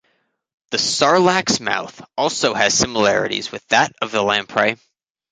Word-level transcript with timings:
The 0.71 0.77
sarlacc's 0.77 1.59
mouth 1.59 2.01
also 2.17 2.55
has 2.55 2.73
similarities 2.75 3.51
with 3.51 3.63
that 3.67 3.93
of 4.01 4.09
the 4.09 4.23
lamprey. 4.23 4.77